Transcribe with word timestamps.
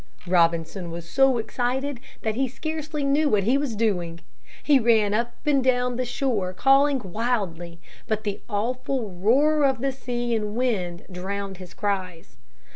Robinson 0.25 0.89
was 0.89 1.07
so 1.07 1.37
excited 1.37 1.99
that 2.23 2.33
he 2.33 2.47
scarcely 2.47 3.03
knew 3.03 3.29
what 3.29 3.43
he 3.43 3.55
was 3.55 3.75
doing. 3.75 4.19
He 4.63 4.79
ran 4.79 5.13
up 5.13 5.33
and 5.45 5.63
down 5.63 5.95
the 5.95 6.05
shore 6.05 6.53
calling 6.53 7.13
wildly, 7.13 7.79
but 8.07 8.23
the 8.23 8.41
awful 8.49 9.11
roar 9.11 9.63
of 9.63 9.79
the 9.79 9.91
sea 9.91 10.35
and 10.35 10.55
wind 10.55 11.05
drowned 11.11 11.57
his 11.57 11.75
cries. 11.75 12.37